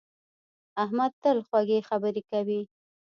احمد 0.83 1.11
تل 1.23 1.37
خوږې 1.47 1.79
خبرې 1.89 2.21
کوي. 2.31 2.61